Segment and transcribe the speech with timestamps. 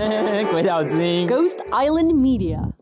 [0.50, 2.72] 鬼岛之音，Ghost Island Media.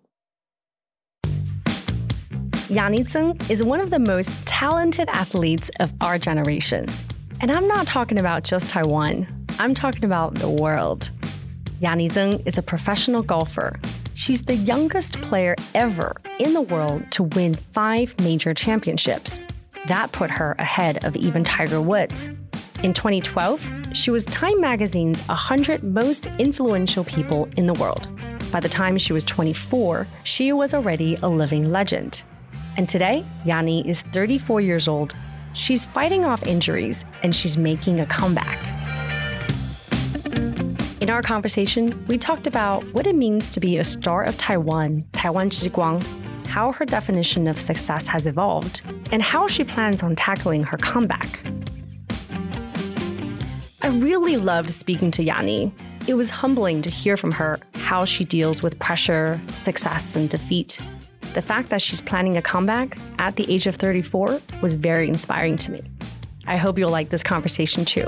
[2.70, 6.86] Yani Tseng is one of the most talented athletes of our generation.
[7.40, 9.26] And I'm not talking about just Taiwan,
[9.58, 11.10] I'm talking about the world.
[11.80, 13.80] Yani Tseng is a professional golfer.
[14.14, 19.40] She's the youngest player ever in the world to win five major championships.
[19.88, 22.30] That put her ahead of even Tiger Woods,
[22.84, 28.06] in 2012, she was Time Magazine's 100 most influential people in the world.
[28.52, 32.22] By the time she was 24, she was already a living legend.
[32.76, 35.12] And today, Yani is 34 years old.
[35.54, 38.64] She's fighting off injuries and she's making a comeback.
[41.00, 45.04] In our conversation, we talked about what it means to be a star of Taiwan,
[45.14, 46.00] Taiwan Zhiguang,
[46.46, 51.47] how her definition of success has evolved, and how she plans on tackling her comeback.
[53.88, 55.72] I really loved speaking to Yani.
[56.06, 60.78] It was humbling to hear from her how she deals with pressure, success, and defeat.
[61.32, 65.56] The fact that she's planning a comeback at the age of 34 was very inspiring
[65.56, 65.80] to me.
[66.46, 68.06] I hope you'll like this conversation too.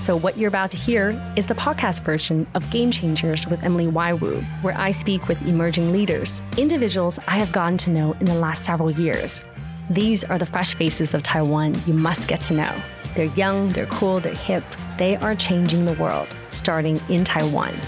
[0.00, 3.88] So, what you're about to hear is the podcast version of Game Changers with Emily
[3.88, 4.12] Y.
[4.12, 8.34] Wu, where I speak with emerging leaders, individuals I have gotten to know in the
[8.36, 9.42] last several years.
[9.90, 12.82] These are the fresh faces of Taiwan you must get to know.
[13.16, 14.62] They're young, they're cool, they're hip.
[14.96, 17.78] They are changing the world, starting in Taiwan.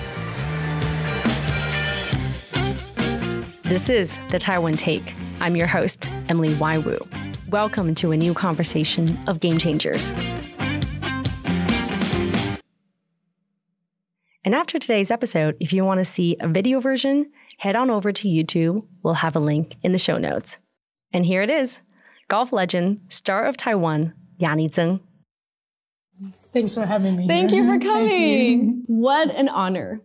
[3.63, 5.15] This is the Taiwan Take.
[5.41, 6.79] I'm your host, Emily Y.
[6.79, 6.99] Wu.
[7.49, 10.11] Welcome to a new conversation of Game Changers.
[14.45, 18.11] And after today's episode, if you want to see a video version, head on over
[18.13, 18.85] to YouTube.
[19.05, 20.59] We'll have a link in the show notes.
[21.15, 21.79] And here it is
[22.29, 25.01] golf legend, star of Taiwan, Yani Tseng.
[26.53, 27.29] Thanks for having me.
[27.29, 27.65] Thank here.
[27.65, 28.61] you for coming.
[28.61, 28.83] you.
[28.87, 30.01] What an honor.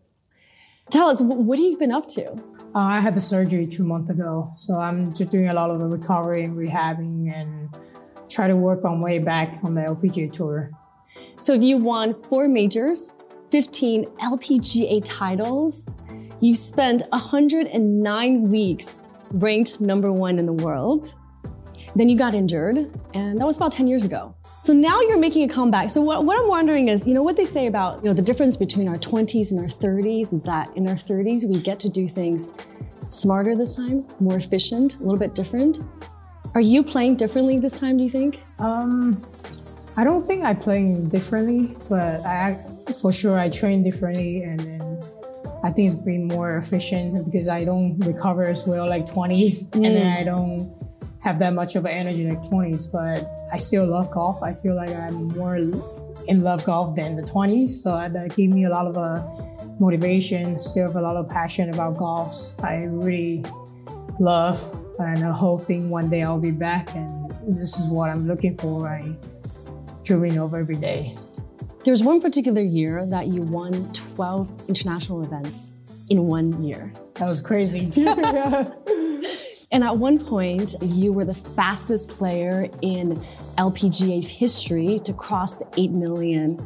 [0.91, 2.31] Tell us, wh- what have you been up to?
[2.75, 5.79] Uh, I had the surgery two months ago, so I'm just doing a lot of
[5.81, 7.75] recovery and rehabbing and
[8.29, 10.69] try to work my way back on the LPGA tour.
[11.39, 13.11] So if you won four majors,
[13.51, 15.89] 15 LPGA titles.
[16.39, 19.01] You've spent 109 weeks
[19.31, 21.13] ranked number one in the world.
[21.95, 22.77] Then you got injured,
[23.13, 24.35] and that was about 10 years ago.
[24.63, 25.89] So now you're making a comeback.
[25.89, 28.21] So what, what I'm wondering is, you know, what they say about, you know, the
[28.21, 31.89] difference between our 20s and our 30s is that in our 30s, we get to
[31.89, 32.51] do things
[33.07, 35.79] smarter this time, more efficient, a little bit different.
[36.53, 38.43] Are you playing differently this time, do you think?
[38.59, 39.21] Um,
[39.97, 42.63] I don't think I play differently, but I
[43.01, 44.78] for sure I train differently, and
[45.63, 49.83] I think it's been more efficient because I don't recover as well like 20s, and
[49.83, 50.73] then I don't
[51.21, 52.91] have that much of an energy like 20s.
[52.91, 54.41] But I still love golf.
[54.41, 58.65] I feel like I'm more in love golf than the 20s, so that gave me
[58.65, 59.21] a lot of uh,
[59.79, 60.57] motivation.
[60.59, 62.61] Still have a lot of passion about golf.
[62.63, 63.43] I really
[64.19, 64.61] love
[64.99, 68.87] and I'm hoping one day I'll be back and this is what I'm looking for.
[68.87, 69.15] I
[70.03, 71.11] dreaming of every day.
[71.89, 75.71] There's one particular year that you won 12 international events
[76.09, 76.93] in one year.
[77.15, 78.05] That was crazy too.
[79.71, 83.19] And at one point, you were the fastest player in
[83.57, 86.57] LPGA history to cross the $8 million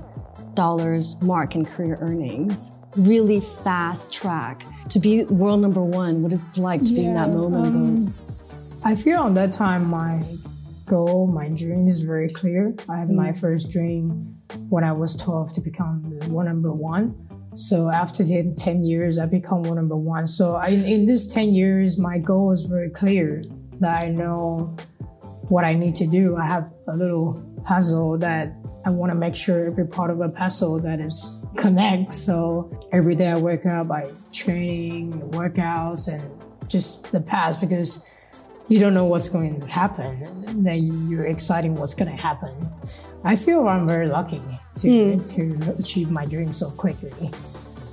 [1.25, 2.73] mark in career earnings.
[2.97, 4.66] Really fast track.
[4.89, 7.66] To be world number one, what is it like to be in that moment?
[7.66, 8.16] um,
[8.83, 10.22] I feel on that time my
[10.85, 12.75] goal, my dream is very clear.
[12.89, 14.32] I had my first dream
[14.69, 17.16] when I was 12 to become one number one.
[17.56, 20.25] So after 10, 10 years, I become one number one.
[20.25, 23.44] So I, in this 10 years, my goal is very clear
[23.80, 24.75] that I know
[25.50, 26.36] what I need to do.
[26.36, 28.53] I have a little puzzle that
[28.86, 32.13] I want to make sure every part of a puzzle that is connect.
[32.13, 36.24] So every day I wake up, I training, workouts, and
[36.69, 38.08] just the past because
[38.68, 40.63] you don't know what's going to happen.
[40.63, 42.56] Then you're exciting what's going to happen.
[43.24, 44.42] I feel I'm very lucky
[44.77, 47.31] to to achieve my dream so quickly.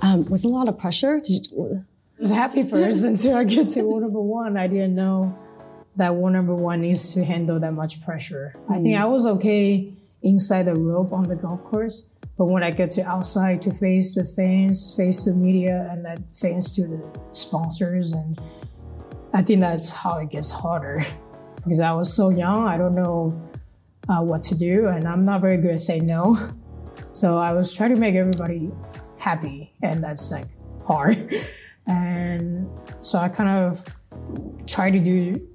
[0.01, 1.21] Um, was a lot of pressure?
[1.25, 1.85] You,
[2.17, 4.57] I was happy first until I get to one number one.
[4.57, 5.37] I didn't know
[5.97, 8.55] that one number one needs to handle that much pressure.
[8.69, 12.07] I think I was okay inside the rope on the golf course,
[12.37, 16.25] but when I get to outside to face the fans, face the media, and then
[16.33, 18.39] face to the sponsors, and
[19.33, 20.99] I think that's how it gets harder
[21.55, 22.67] because I was so young.
[22.67, 23.39] I don't know
[24.09, 26.37] uh, what to do, and I'm not very good at saying no.
[27.13, 28.71] So I was trying to make everybody
[29.17, 30.47] happy, and that's like
[30.85, 31.17] hard.
[31.87, 32.69] And
[33.01, 33.83] so I kind of
[34.67, 35.47] try to do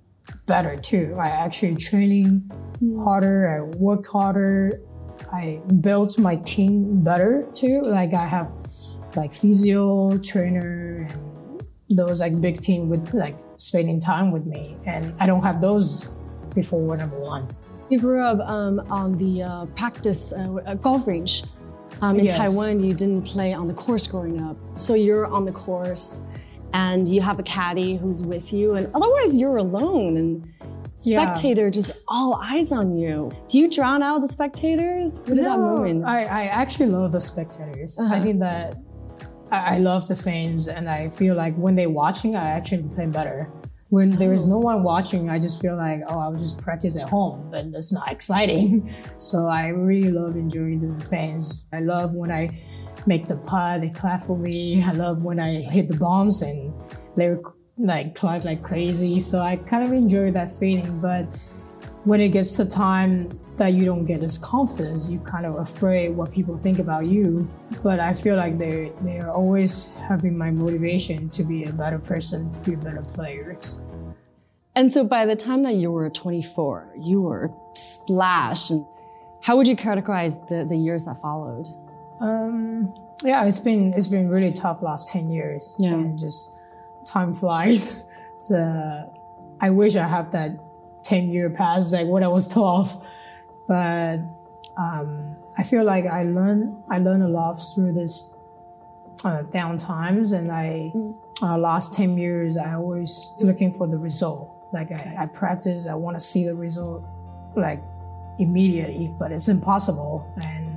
[0.47, 1.17] better too.
[1.19, 2.51] I actually training
[2.99, 4.81] harder, I work harder,
[5.33, 7.81] I built my team better too.
[7.83, 8.53] Like I have
[9.15, 15.15] like physio trainer and those like big team with like spending time with me, and
[15.21, 16.13] I don't have those
[16.55, 17.47] before War Number One.
[17.91, 21.45] You grew up um, on the uh, practice uh, golf range.
[22.03, 22.35] Um, in Yes.
[22.37, 26.27] Taiwan, you didn't play on the course growing up, so you're on the course,
[26.75, 30.53] and you have a caddy who's with you, and otherwise you're alone and
[31.03, 31.23] Yeah.
[31.33, 33.31] spectator just all eyes on you.
[33.49, 35.21] Do you drown out the spectators?
[35.21, 36.05] What is that No, moment?
[36.05, 37.99] I, I actually love the spectators.
[37.99, 38.15] Uh-huh.
[38.15, 38.77] I think that
[39.65, 43.51] I, love the fans, and I feel like when they're watching, I actually play better.
[43.89, 47.09] When there is no one watching, I just feel like, oh, I'll just practice at
[47.09, 48.95] home, but that's not exciting.
[49.17, 51.67] So I really love enjoying the fans.
[51.73, 52.61] I love when I
[53.07, 54.83] make the putt, they clap for me.
[54.83, 56.75] I love when I hit the bombs and
[57.17, 57.37] they
[57.79, 59.21] like clap like crazy.
[59.21, 61.25] So I kind of enjoy that feeling, but
[62.05, 66.15] when it gets to time that you don't get as confidence, you kind of afraid
[66.15, 67.49] what people think about you.
[67.83, 71.99] But I feel like they they are always having my motivation to be a better
[71.99, 73.59] person, to be a better player.
[74.75, 78.71] And so by the time that you were 24, you were splashed.
[78.73, 78.85] And
[79.41, 81.67] how would you characterize the, the years that followed?
[82.21, 82.95] Um,
[83.25, 85.95] yeah, it's been it's been really tough last ten years, Yeah.
[85.95, 86.53] and just
[87.07, 88.05] time flies.
[88.39, 88.57] so
[89.61, 90.51] I wish I have that
[91.05, 92.93] ten year pass like when I was twelve,
[93.67, 94.19] but
[94.77, 98.33] um, I feel like I learned I learned a lot through this
[99.25, 100.93] uh, down times, and I
[101.43, 104.53] uh, last ten years I always looking for the result.
[104.73, 107.05] Like I, I practice, I want to see the result
[107.57, 107.83] like
[108.39, 110.77] immediately, but it's impossible and.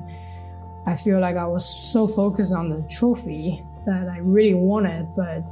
[0.85, 5.43] I feel like I was so focused on the trophy that I really wanted, but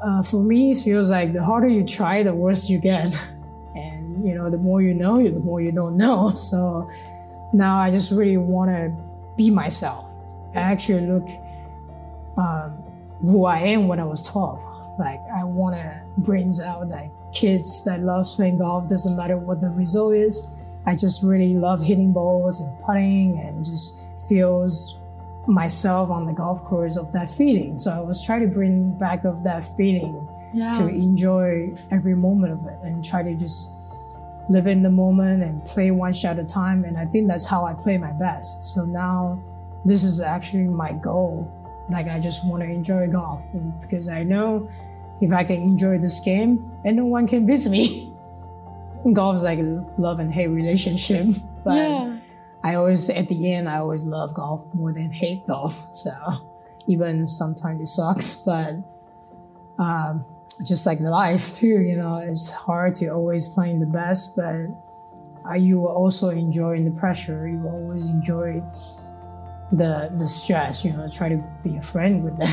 [0.00, 3.16] uh, for me, it feels like the harder you try, the worse you get.
[4.24, 6.30] You know, the more you know, the more you don't know.
[6.34, 6.88] So
[7.52, 8.92] now I just really want to
[9.36, 10.10] be myself.
[10.54, 11.28] I actually look
[12.36, 12.72] um,
[13.22, 14.98] who I am when I was 12.
[14.98, 18.88] Like I want to bring out like kids that love playing golf.
[18.88, 20.54] Doesn't matter what the result is.
[20.86, 24.98] I just really love hitting balls and putting and just feels
[25.46, 27.78] myself on the golf course of that feeling.
[27.78, 30.70] So I was trying to bring back of that feeling Yeah.
[30.72, 33.70] to enjoy every moment of it and try to just
[34.50, 36.84] live in the moment and play one shot at a time.
[36.84, 38.64] And I think that's how I play my best.
[38.64, 39.42] So now
[39.84, 41.56] this is actually my goal.
[41.88, 43.42] Like I just want to enjoy golf
[43.80, 44.68] because I know
[45.20, 48.12] if I can enjoy this game, and no one can beat me.
[49.12, 51.26] golf is like a love and hate relationship,
[51.64, 52.16] but yeah.
[52.62, 55.94] I always at the end I always love golf more than hate golf.
[55.94, 56.10] So
[56.88, 58.76] even sometimes it sucks, but
[59.78, 60.24] um,
[60.66, 64.66] just like life too, you know, it's hard to always playing the best, but
[65.58, 67.48] you will also enjoy the pressure.
[67.48, 68.62] You will always enjoy
[69.72, 70.84] the the stress.
[70.84, 72.50] You know, try to be a friend with them.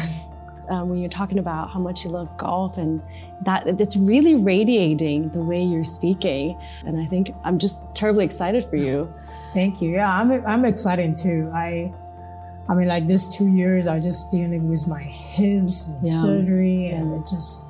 [0.69, 3.01] um, when you're talking about how much you love golf and
[3.41, 6.59] that it's really radiating the way you're speaking.
[6.85, 9.13] And I think I'm just terribly excited for you.
[9.53, 9.91] Thank you.
[9.91, 11.51] Yeah, I'm I'm excited too.
[11.53, 11.91] I
[12.69, 16.21] I mean like this two years I just dealing with my hips and Yeah.
[16.21, 17.65] surgery and it just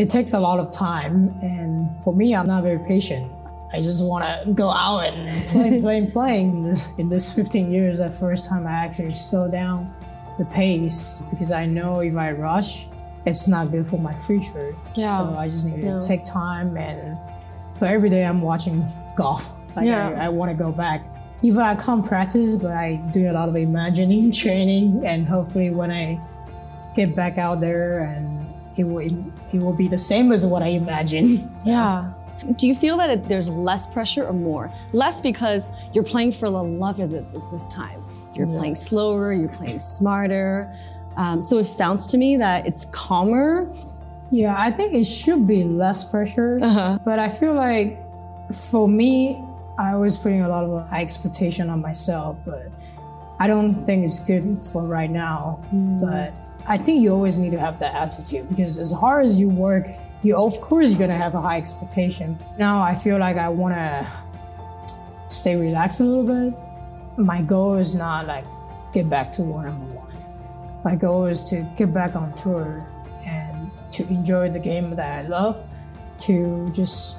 [0.00, 3.30] it takes a lot of time and for me I'm not very patient.
[3.70, 6.62] I just want to go out and play, playing, playing.
[6.62, 9.94] This, in this 15 years, the first time I actually slow down
[10.38, 12.86] the pace because I know if I rush,
[13.26, 14.74] it's not good for my future.
[14.94, 15.18] Yeah.
[15.18, 17.18] So I just need to take time and.
[17.78, 19.54] But every day I'm watching golf.
[19.76, 20.08] Like Yeah.
[20.08, 21.04] I, I want to go back.
[21.42, 25.90] Even I can't practice, but I do a lot of imagining training, and hopefully when
[25.90, 26.18] I
[26.94, 29.00] get back out there, and it will
[29.52, 31.48] it will be the same as what I imagined.
[31.64, 32.12] Yeah.
[32.56, 34.72] Do you feel that it, there's less pressure or more?
[34.94, 38.02] Less because you're playing for the love of it this time.
[38.34, 40.74] You're playing slower, you're playing smarter.
[41.18, 43.70] Um, so it sounds to me that it's calmer.
[44.30, 46.98] Yeah, I think it should be less pressure, Uh-huh.
[47.04, 47.98] but I feel like
[48.54, 49.38] for me,
[49.78, 52.70] I was putting a lot of high expectation on myself, but
[53.38, 55.60] I don't think it's good for right now.
[55.72, 56.32] But
[56.66, 59.86] I think you always need to have that attitude because as hard as you work,
[60.22, 62.38] you of course you're gonna have a high expectation.
[62.58, 64.06] Now I feel like I wanna
[65.28, 66.58] stay relaxed a little bit.
[67.16, 68.44] My goal is not like
[68.92, 70.12] get back to war number one.
[70.84, 72.86] My goal is to get back on tour
[73.24, 75.64] and to enjoy the game that I love,
[76.18, 77.18] to just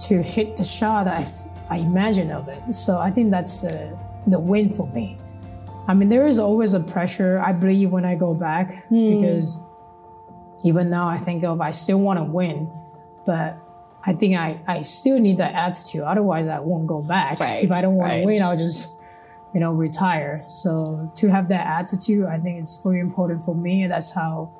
[0.00, 1.26] to hit the shot I,
[1.70, 2.72] I imagine of it.
[2.72, 5.18] So I think that's the the win for me.
[5.86, 7.38] I mean, there is always a pressure.
[7.38, 9.62] I believe when I go back because
[10.64, 12.72] even now I think of I still want to win,
[13.26, 13.58] but
[14.06, 16.02] I think I, I still need that attitude.
[16.02, 17.40] Otherwise, I won't go back.
[17.40, 18.20] Right, If I don't want right.
[18.20, 19.00] to win, I'll just,
[19.52, 20.42] you know, retire.
[20.46, 23.82] So to have that attitude, I think it's very important for me.
[23.82, 24.52] And that's how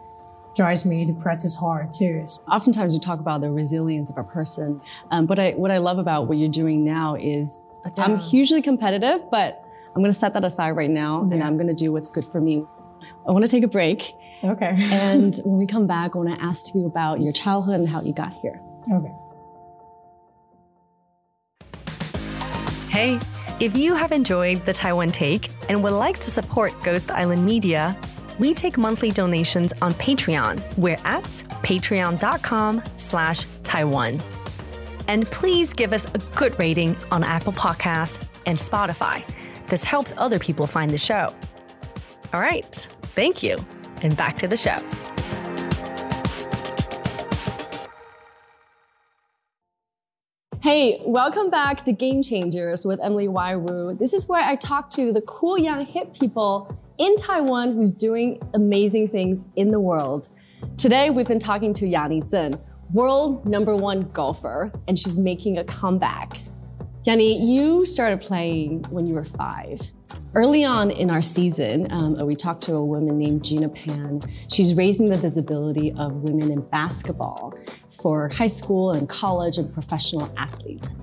[0.55, 2.27] drives me to practice hard too.
[2.51, 5.99] Oftentimes we talk about the resilience of a person, um, but I, what I love
[5.99, 7.61] about what you're doing now is
[7.99, 9.64] I'm hugely competitive, but
[9.95, 12.25] I'm going to set that aside right now, and I'm going to do what's good
[12.33, 12.65] for me.
[13.29, 14.03] I want to take a break,
[14.43, 14.75] Okay.
[14.93, 18.03] and when we come back, I want to ask you about your childhood and how
[18.03, 18.61] you got here.
[18.93, 19.13] okay.
[22.89, 23.19] Hey,
[23.61, 27.97] if you have enjoyed the Taiwan Take and would like to support Ghost Island Media,
[28.39, 30.63] we take monthly donations on Patreon.
[30.77, 31.25] We're at
[31.63, 34.21] patreon.com slash Taiwan.
[35.09, 39.23] And please give us a good rating on Apple Podcasts and Spotify.
[39.75, 41.35] This helps other people find the show.
[42.33, 42.73] All right,
[43.17, 43.67] thank you.
[44.03, 44.79] And back to the show.
[50.63, 53.57] Hey, welcome back to Game Changers with Emily Y.
[53.57, 53.97] Wu.
[53.99, 58.41] This is where I talk to the cool young hip people in Taiwan who's doing
[58.55, 60.29] amazing things in the world.
[60.79, 62.55] Today we've been talking to Yani Tseng,
[62.93, 66.39] world number one golfer, and she's making a comeback.
[67.07, 69.79] Yani, you started playing when you were five.
[70.35, 74.23] Early on in our season, um, we talked to a woman named Gina Pan.
[74.51, 77.53] She's raising the visibility of women in basketball
[78.01, 80.95] for high school and college and professional athletes.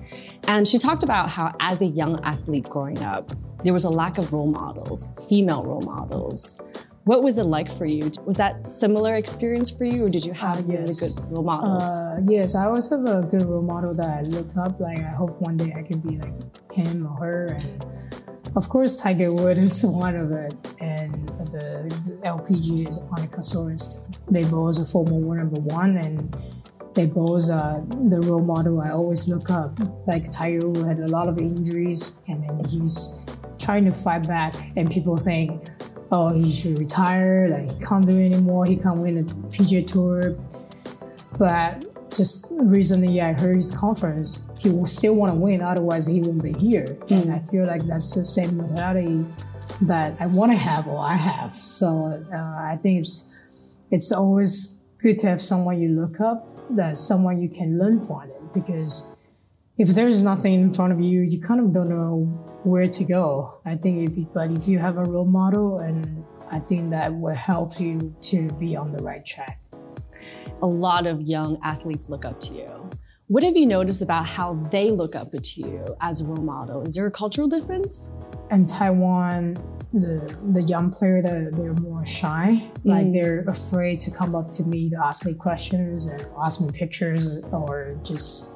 [0.47, 3.31] And she talked about how, as a young athlete growing up,
[3.63, 6.59] there was a lack of role models, female role models.
[7.03, 8.11] What was it like for you?
[8.25, 11.83] Was that similar experience for you, or did you have Uh, really good role models?
[11.83, 14.79] Uh, yes, I always have a good role model that I look up.
[14.79, 16.33] Like, I hope one day I can be like
[16.71, 17.45] him or her.
[17.47, 17.85] And
[18.55, 20.53] of course, Tiger Wood is one of it.
[20.79, 23.99] And the, the LPG is Soros.
[24.29, 25.97] They both are former world number one.
[25.97, 26.37] And
[26.93, 29.79] they both are the role model I always look up.
[30.05, 33.25] Like, Tiger Wood had a lot of injuries, and then he's
[33.57, 34.53] trying to fight back.
[34.75, 35.67] And people think,
[36.11, 37.47] oh, he should retire.
[37.49, 38.65] Like, he can't do it anymore.
[38.65, 40.37] He can't win the PGA Tour.
[41.37, 44.43] But just recently, I heard his conference.
[44.59, 46.97] He will still want to win, otherwise he won't be here.
[47.09, 49.25] And I feel like that's the same mentality
[49.81, 51.53] that I want to have or I have.
[51.53, 53.27] So uh, I think it's
[53.89, 58.23] it's always good to have someone you look up, that someone you can learn from
[58.23, 58.53] it.
[58.53, 59.09] Because
[59.77, 63.59] if there's nothing in front of you, you kind of don't know where to go.
[63.65, 67.13] I think if you, but if you have a role model, and I think that
[67.13, 69.59] will help you to be on the right track.
[70.61, 72.89] a lot of young athletes look up to you.
[73.27, 76.83] What have you noticed about how they look up to you as a role model?
[76.83, 78.11] Is there a cultural difference?
[78.51, 79.55] in Taiwan,
[79.93, 83.13] the the young player that they're more shy, like mm.
[83.13, 87.29] they're afraid to come up to me to ask me questions and ask me pictures
[87.51, 88.49] or just.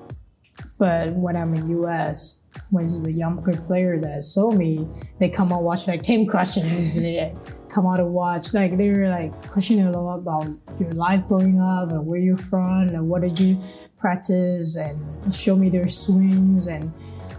[0.77, 4.87] But when I'm in US, when the younger player that saw me,
[5.19, 6.95] they come out watch like ten questions.
[6.95, 7.35] They
[7.73, 10.47] come out to watch like they're like questioning a lot about
[10.79, 13.59] your life growing up and where you're from and what did you
[13.97, 16.93] practice and show me their swings and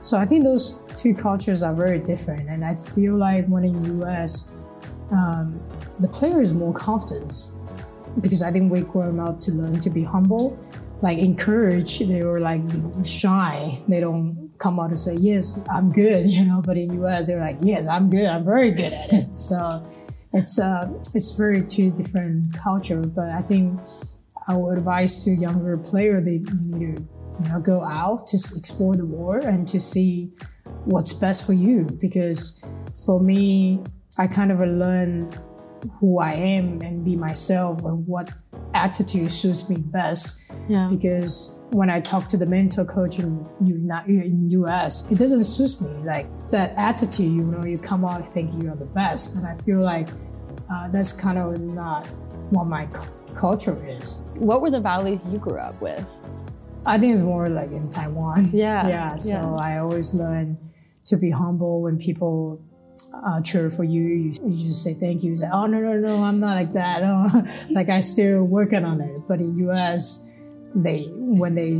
[0.06, 4.00] so I think those two cultures are very different, and I feel like when in
[4.02, 4.52] US,
[5.10, 5.56] um,
[5.98, 7.48] the player is more confident
[8.20, 10.60] because I think we grown up to learn to be humble,
[11.02, 11.98] like encourage.
[11.98, 12.62] They were like
[13.04, 13.82] shy.
[13.88, 16.62] They don't come out and say yes, I'm good, you know.
[16.64, 18.26] But in US, they're like yes, I'm good.
[18.26, 19.26] I'm very good at it.
[19.34, 19.84] So
[20.32, 23.00] it's uh, it's very two different culture.
[23.02, 23.80] But I think
[24.48, 27.06] I would advise to younger player they need to
[27.42, 30.32] you know go out to explore the world and to see
[30.84, 32.64] what's best for you because
[33.04, 33.78] for me
[34.18, 35.38] i kind of learned
[36.00, 38.32] who i am and be myself and what
[38.72, 40.88] attitude suits me best Yeah.
[40.90, 43.90] because when i talk to the mentor coach in, in
[44.68, 48.74] us it doesn't suit me like that attitude you know you come out thinking you're
[48.76, 50.08] the best and i feel like
[50.70, 52.06] uh, that's kind of not
[52.50, 56.04] what my cu- culture is What were the values you grew up with?
[56.84, 58.50] I think it's more like in Taiwan.
[58.52, 59.16] Yeah, Yeah.
[59.16, 59.54] So yeah.
[59.54, 60.56] I always learn
[61.06, 62.60] to be humble when people
[63.12, 64.02] uh, cheer for you.
[64.02, 65.30] You, you just say thank you.
[65.30, 67.02] You say, oh, no, no, no, I'm not like that.
[67.02, 69.22] Oh, like I still working on it.
[69.26, 70.24] But in US,
[70.74, 71.78] they, when they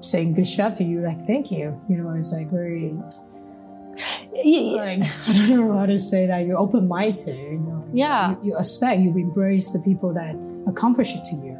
[0.00, 1.80] saying good shot to you, like, thank you.
[1.88, 2.94] You know, it's like very,
[4.32, 6.46] like, I don't know how to say that.
[6.46, 7.36] You're open minded.
[7.36, 8.30] You know, Yeah.
[8.30, 10.34] You, you expect, you embrace the people that
[10.66, 11.58] accomplish it to you.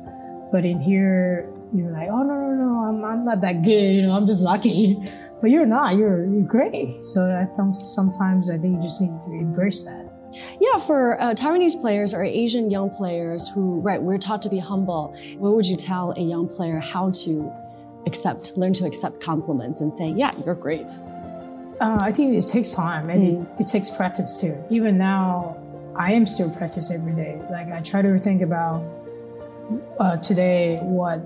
[0.53, 3.95] But in here, you're like, oh no no no, I'm, I'm not that good.
[3.95, 4.97] You know, I'm just lucky.
[5.41, 5.95] But you're not.
[5.95, 7.05] You're you're great.
[7.05, 10.11] So I think sometimes I think you just need to embrace that.
[10.61, 14.59] Yeah, for uh, Taiwanese players or Asian young players who, right, we're taught to be
[14.59, 15.17] humble.
[15.39, 17.53] What would you tell a young player how to
[18.07, 20.99] accept, learn to accept compliments and say, yeah, you're great?
[21.81, 23.43] Uh, I think it takes time and mm.
[23.59, 24.57] it, it takes practice too.
[24.69, 25.57] Even now,
[25.95, 27.41] I am still practice every day.
[27.51, 28.83] Like I try to think about
[29.99, 31.21] uh, today what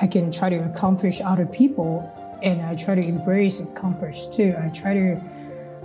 [0.00, 2.10] I can try to accomplish other people,
[2.42, 4.54] and I try to embrace accomplish too.
[4.60, 5.20] I try to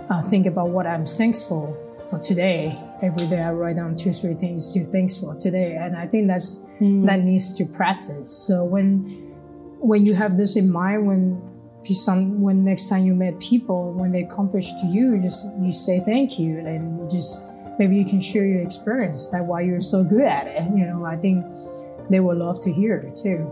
[0.08, 1.76] uh, think about what I'm thankful
[2.10, 2.76] for today.
[3.02, 6.28] Every day I write down two, three things to thanks for today, and I think
[6.28, 7.06] that's mm.
[7.06, 8.30] that needs to practice.
[8.30, 9.06] So when
[9.78, 11.40] when you have this in mind, when
[11.88, 16.00] some when next time you met people, when they accomplish to you, just you say
[16.00, 17.42] thank you, and just
[17.78, 20.62] maybe you can share your experience, that why you're so good at it.
[20.76, 21.44] You know, I think
[22.10, 23.50] they would love to hear it too.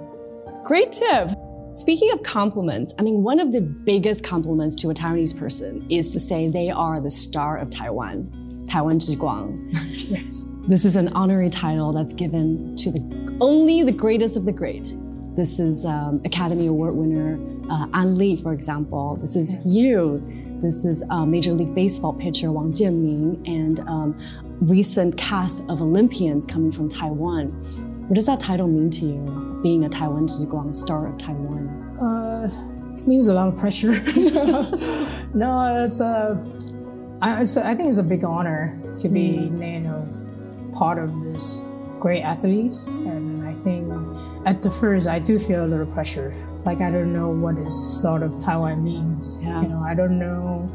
[0.64, 1.30] Great tip.
[1.74, 6.12] Speaking of compliments, I mean, one of the biggest compliments to a Taiwanese person is
[6.12, 9.68] to say they are the star of Taiwan, Taiwan Zhiguang.
[10.10, 10.56] yes.
[10.68, 14.92] This is an honorary title that's given to the only the greatest of the great.
[15.36, 17.38] This is um, Academy Award winner
[17.70, 19.18] uh, Ang Lee, for example.
[19.22, 20.22] This is you.
[20.62, 24.18] This is uh, Major League Baseball pitcher Wang Chien-ming and um,
[24.60, 27.48] recent cast of Olympians coming from Taiwan.
[28.08, 31.68] What does that title mean to you, being a Taiwan Zhiguang star of Taiwan?
[32.00, 32.50] Uh,
[33.06, 33.92] means a lot of pressure.
[35.34, 36.44] no, it's a,
[37.20, 39.50] I, I think it's a big honor to be mm.
[39.52, 41.62] named of part of this
[41.98, 42.84] great athletes.
[42.84, 43.92] And I think
[44.46, 46.32] at the first, I do feel a little pressure.
[46.64, 49.40] Like, I don't know what is sort of Taiwan means.
[49.42, 49.62] Yeah.
[49.62, 50.70] You know, I don't know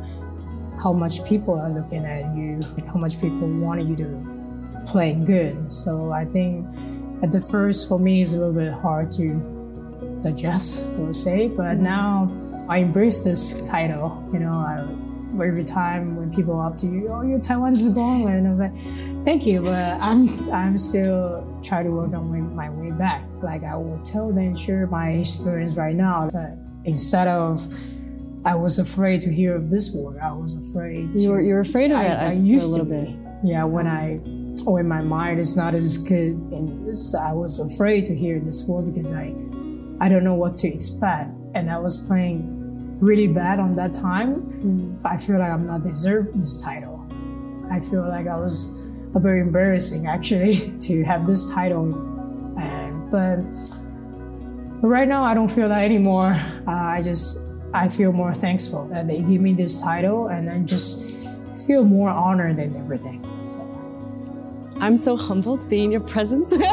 [0.81, 5.13] how much people are looking at you, like how much people want you to play
[5.13, 5.71] good.
[5.71, 6.67] So I think
[7.21, 11.47] at the first, for me, it's a little bit hard to digest, I would say.
[11.47, 11.83] But mm-hmm.
[11.83, 14.27] now I embrace this title.
[14.33, 14.85] You know, I,
[15.41, 18.77] every time when people up to you, oh, you're Taiwan Zhiguang, and I was like,
[19.23, 23.25] thank you, but I'm I'm still trying to work on my way back.
[23.41, 27.61] Like I will tell them, share my experience right now, but instead of
[28.45, 30.17] I was afraid to hear of this word.
[30.19, 31.21] I was afraid.
[31.21, 32.11] You were you're afraid of I, it.
[32.11, 33.17] I, I used to be.
[33.43, 33.91] Yeah, when oh.
[33.91, 34.19] I
[34.67, 36.87] oh, when my mind is not as good, and
[37.19, 39.33] I was afraid to hear this word because I
[40.01, 42.62] I don't know what to expect, and I was playing
[42.99, 44.41] really bad on that time.
[44.63, 45.05] Mm.
[45.05, 47.05] I feel like I'm not deserved this title.
[47.71, 48.71] I feel like I was
[49.15, 51.93] a very embarrassing actually to have this title.
[52.57, 53.39] And, but,
[54.83, 56.39] right now I don't feel that anymore.
[56.67, 57.39] Uh, I just
[57.73, 61.27] I feel more thankful that they give me this title, and I just
[61.65, 63.21] feel more honored than everything.
[64.79, 66.53] I'm so humbled to be in your presence.
[66.59, 66.65] oh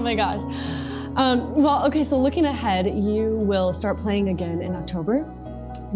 [0.00, 0.40] my gosh.
[1.16, 5.26] Um, well, okay, so looking ahead, you will start playing again in October.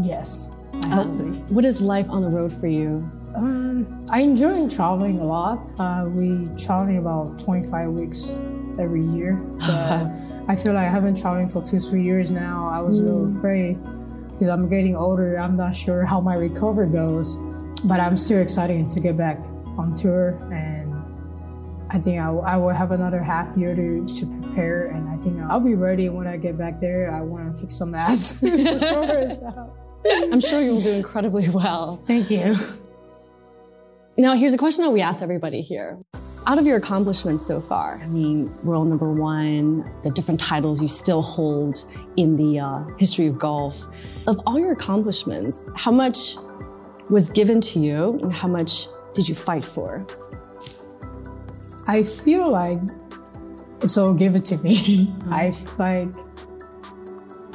[0.00, 0.50] Yes,
[0.90, 3.10] um, what is life on the road for you?
[3.34, 5.60] Um, I enjoy traveling a lot.
[5.78, 8.36] Uh, we traveling about 25 weeks
[8.78, 9.34] every year.
[9.58, 10.10] But
[10.48, 12.68] I feel like I haven't traveling for two, three years now.
[12.72, 13.04] I was mm.
[13.04, 13.38] a little mm.
[13.38, 13.78] afraid
[14.32, 15.38] because I'm getting older.
[15.38, 17.36] I'm not sure how my recovery goes,
[17.84, 19.38] but I'm still excited to get back
[19.76, 20.80] on tour and
[21.92, 25.40] I think I, I will have another half year to, to prepare, and I think
[25.48, 27.10] I'll be ready when I get back there.
[27.10, 28.42] I want to kick some ass.
[30.32, 32.02] I'm sure you'll do incredibly well.
[32.06, 32.56] Thank you.
[34.16, 35.98] Now, here's a question that we ask everybody here.
[36.46, 40.88] Out of your accomplishments so far, I mean, world number one, the different titles you
[40.88, 41.78] still hold
[42.16, 43.84] in the uh, history of golf,
[44.26, 46.34] of all your accomplishments, how much
[47.10, 50.06] was given to you and how much did you fight for?
[51.86, 52.80] I feel like
[53.82, 55.12] it's give it to me.
[55.30, 56.12] I feel like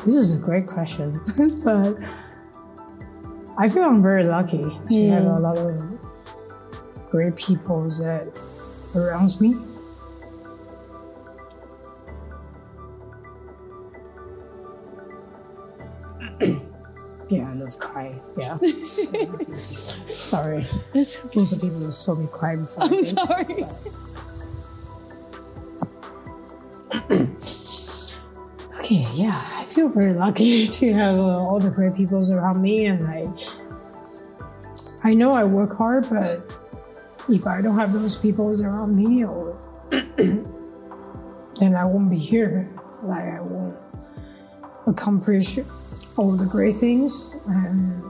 [0.06, 1.14] this is a great question,
[1.64, 1.98] but
[3.58, 5.12] I feel I'm very lucky to mm.
[5.12, 5.82] have a lot of
[7.10, 8.28] great people that
[8.96, 9.56] around me.
[17.30, 18.22] yeah, I love crying.
[18.38, 18.58] Yeah.
[19.56, 20.66] sorry.
[20.94, 22.84] Most of people who saw me cry before.
[22.84, 23.64] I'm sorry.
[23.64, 24.05] But.
[28.80, 32.86] okay, yeah, I feel very lucky to have uh, all the great people around me,
[32.86, 33.24] and I,
[35.04, 36.54] I know I work hard, but
[37.30, 39.58] if I don't have those people around me, or
[39.92, 42.70] then I won't be here.
[43.04, 43.76] Like I won't
[44.88, 45.60] accomplish
[46.18, 48.04] all the great things, and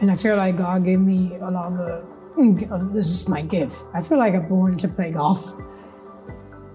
[0.00, 2.04] and I feel like God gave me a lot of.
[2.36, 3.82] Mm, this is my gift.
[3.94, 5.54] I feel like I'm born to play golf.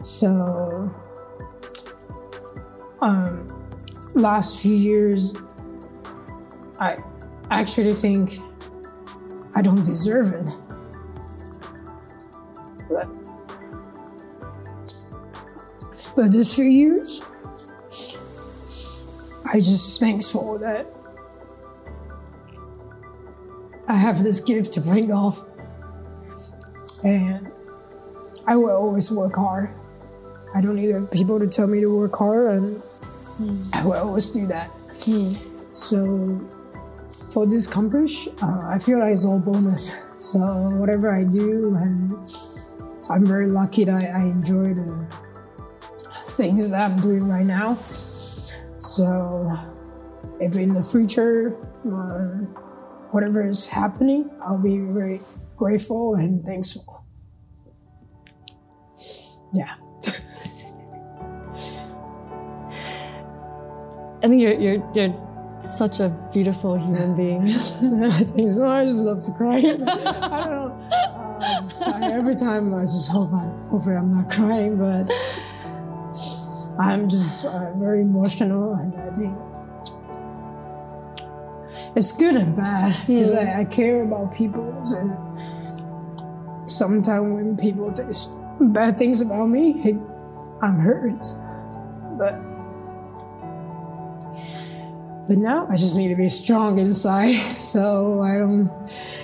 [0.02, 0.90] So,
[3.02, 3.48] um,
[4.16, 5.36] last few years,
[6.80, 6.98] I
[7.50, 8.40] actually think
[9.56, 10.48] I don't deserve it.
[16.16, 17.22] But this few years,
[19.46, 20.88] I just thankful that
[23.88, 25.46] I have this gift to play golf.
[27.04, 27.52] And
[28.48, 29.70] I will always work hard.
[30.58, 32.82] I don't need people to tell me to work hard, and
[33.40, 33.76] mm.
[33.76, 34.72] I will always do that.
[35.06, 35.30] Mm.
[35.76, 36.50] So
[37.32, 40.08] for this accomplish, uh, I feel like it's all bonus.
[40.18, 40.40] So
[40.82, 42.12] whatever I do, and
[43.08, 45.06] I'm very lucky that I enjoy the
[46.26, 47.76] things that I'm doing right now.
[48.80, 49.52] So
[50.40, 52.50] if in the future, uh,
[53.14, 55.22] whatever is happening, I'll be very
[55.56, 57.06] grateful and thankful.
[59.54, 59.76] Yeah.
[64.28, 65.16] I think you're you're you're
[65.64, 67.44] such a beautiful human being.
[67.44, 68.68] I think so.
[68.68, 69.56] I just love to cry.
[69.60, 70.90] I don't know.
[71.40, 75.10] Uh, just, every time I just hope I hopefully I'm not crying, but
[76.78, 79.38] I'm just uh, very emotional, and I think
[81.96, 83.48] it's good and bad because mm.
[83.48, 88.36] I, I, care about people, and sometimes when people say
[88.74, 89.96] bad things about me, it,
[90.62, 91.26] I'm hurt.
[92.18, 92.47] But
[95.28, 98.72] but now I just need to be strong inside, so I don't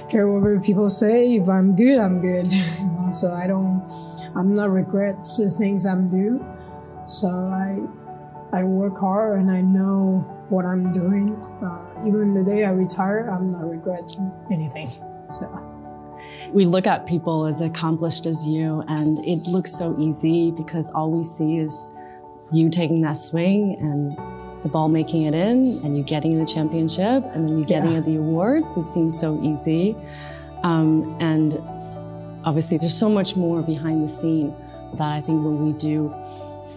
[0.09, 1.35] care what people say.
[1.35, 2.47] If I'm good, I'm good.
[3.13, 3.87] so I don't,
[4.35, 6.45] I'm not regrets the things I'm do.
[7.05, 7.79] So I,
[8.57, 11.35] I work hard and I know what I'm doing.
[11.63, 14.89] Uh, even the day I retire, I'm not regretting anything.
[14.89, 15.69] So.
[16.51, 21.11] We look at people as accomplished as you, and it looks so easy because all
[21.11, 21.95] we see is
[22.51, 24.32] you taking that swing and
[24.63, 27.99] the ball making it in and you getting the championship and then you getting yeah.
[27.99, 28.77] the awards.
[28.77, 29.95] It seems so easy.
[30.63, 31.57] Um, and
[32.45, 34.55] obviously, there's so much more behind the scene
[34.93, 36.13] that I think when we do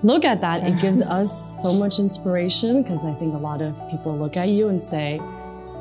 [0.02, 3.74] look at that, it gives us so much inspiration because I think a lot of
[3.90, 5.20] people look at you and say,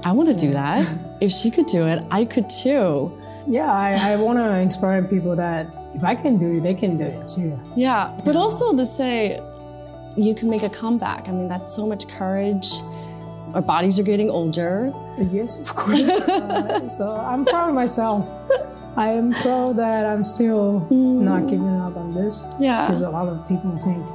[0.04, 0.88] I want to do that.
[1.22, 3.20] If she could do it, I could too.
[3.48, 6.98] Yeah, I, I want to inspire people that if I can do it, they can
[6.98, 7.60] do it too.
[7.76, 9.42] Yeah, but also to say,
[10.18, 11.28] you can make a comeback.
[11.28, 12.72] I mean, that's so much courage.
[13.54, 14.94] Our bodies are getting older.
[15.18, 16.00] Yes, of course.
[16.30, 18.32] uh, so I'm proud of myself.
[18.98, 21.22] I am proud that I'm still mm.
[21.22, 22.46] not giving up on this.
[22.60, 22.86] Yeah.
[22.86, 24.06] Because a lot of people think,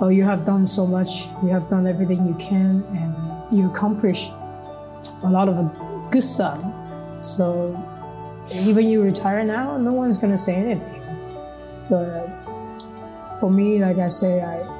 [0.00, 4.28] oh, you have done so much, you have done everything you can, and you accomplish
[5.22, 6.60] a lot of good stuff.
[7.20, 7.74] So
[8.50, 11.02] even you retire now, no one's gonna say anything.
[11.88, 12.26] But
[13.38, 14.75] for me, like I say, I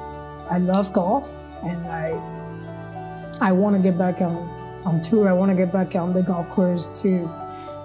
[0.49, 2.11] I love golf and I
[3.41, 4.35] I want to get back on
[4.85, 5.27] on tour.
[5.27, 7.29] I want to get back on the golf course to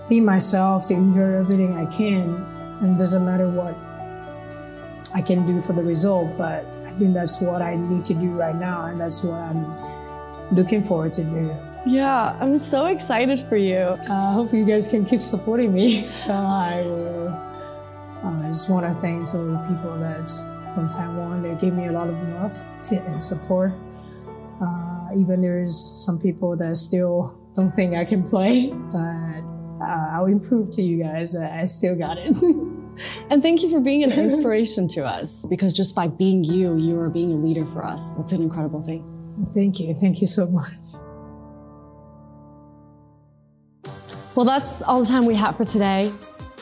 [0.08, 2.34] be myself, to enjoy everything I can,
[2.80, 3.74] and it doesn't matter what
[5.14, 6.36] I can do for the result.
[6.38, 9.66] But I think that's what I need to do right now, and that's what I'm
[10.52, 11.54] looking forward to do.
[11.84, 13.78] Yeah, I'm so excited for you.
[13.78, 16.08] I uh, hope you guys can keep supporting me.
[16.12, 17.28] So I will.
[17.28, 20.44] Uh, I just want to thank all the people that's
[20.74, 21.42] from Taiwan.
[21.42, 23.72] They gave me a lot of love and support.
[24.60, 29.42] Uh, even there's some people that still don't think I can play, but
[29.80, 31.32] uh, I'll improve to you guys.
[31.32, 32.36] that I still got it.
[33.30, 36.98] and thank you for being an inspiration to us because just by being you, you
[36.98, 38.14] are being a leader for us.
[38.14, 39.08] That's an incredible thing.
[39.54, 39.94] Thank you.
[39.94, 40.72] Thank you so much.
[44.34, 46.10] Well, that's all the time we have for today.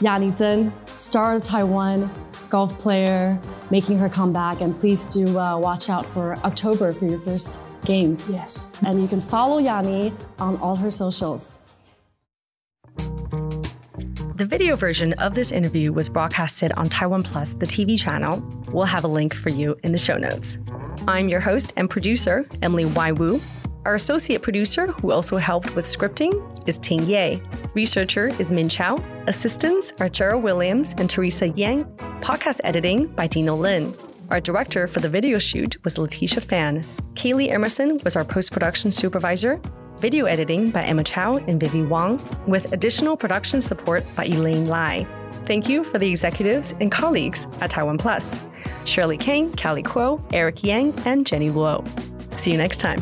[0.01, 2.11] Yani Tseng, star of Taiwan,
[2.49, 3.38] golf player,
[3.70, 4.61] making her comeback.
[4.61, 8.30] And please do uh, watch out for October for your first games.
[8.33, 8.70] Yes.
[8.87, 11.54] And you can follow Yani on all her socials.
[14.40, 18.42] The video version of this interview was broadcasted on Taiwan Plus, the TV channel.
[18.72, 20.56] We'll have a link for you in the show notes.
[21.06, 23.12] I'm your host and producer, Emily Y.
[23.12, 23.38] Wu.
[23.85, 26.33] Our associate producer, who also helped with scripting,
[26.66, 27.38] is Ting Yeh.
[27.74, 28.96] Researcher is Min Chao.
[29.31, 31.85] Assistants are Gerald Williams and Teresa Yen.
[32.21, 33.95] Podcast editing by Dino Lin.
[34.29, 36.83] Our director for the video shoot was Laticia Fan.
[37.14, 39.61] Kaley Emerson was our post production supervisor.
[40.01, 45.07] Video editing by Emma Chou and Vivi Wang, with additional production support by Elaine Lai.
[45.47, 48.43] Thank you for the executives and colleagues at Taiwan Plus
[48.85, 51.87] Shirley Keng, Kelly Kuo, Eric Yang, and Jenny Luo.
[52.37, 53.01] See you next time.